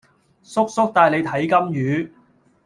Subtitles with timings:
[0.41, 2.09] 叔叔帶你睇金魚